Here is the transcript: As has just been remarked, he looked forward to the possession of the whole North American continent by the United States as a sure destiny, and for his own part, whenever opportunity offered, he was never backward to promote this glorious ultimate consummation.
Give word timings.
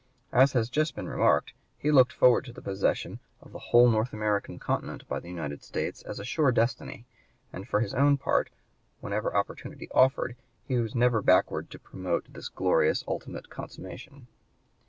As 0.31 0.53
has 0.53 0.71
just 0.71 0.95
been 0.95 1.07
remarked, 1.07 1.53
he 1.77 1.91
looked 1.91 2.11
forward 2.11 2.43
to 2.45 2.51
the 2.51 2.61
possession 2.63 3.19
of 3.39 3.51
the 3.51 3.59
whole 3.69 3.87
North 3.87 4.13
American 4.13 4.57
continent 4.57 5.07
by 5.07 5.19
the 5.19 5.29
United 5.29 5.63
States 5.63 6.01
as 6.01 6.19
a 6.19 6.25
sure 6.25 6.51
destiny, 6.51 7.05
and 7.53 7.67
for 7.67 7.81
his 7.81 7.93
own 7.93 8.17
part, 8.17 8.49
whenever 8.99 9.35
opportunity 9.37 9.91
offered, 9.91 10.35
he 10.67 10.79
was 10.79 10.95
never 10.95 11.21
backward 11.21 11.69
to 11.69 11.77
promote 11.77 12.33
this 12.33 12.47
glorious 12.49 13.03
ultimate 13.07 13.51
consummation. 13.51 14.25